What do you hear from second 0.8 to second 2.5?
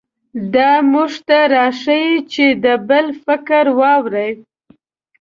موږ ته راښيي چې